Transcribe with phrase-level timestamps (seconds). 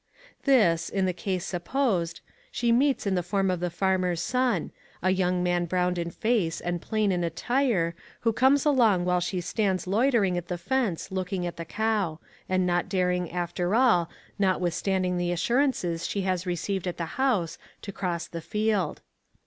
[0.45, 4.71] ]This, in the case supposed, she meets in the form of the farmer's son,
[5.03, 9.39] a young man browned in face and plain in attire, who comes along while she
[9.41, 12.19] stands loitering at the fence looking at the cow,
[12.49, 14.09] and not daring after all,
[14.39, 19.01] notwithstanding the assurances she has received at the house, to cross the field.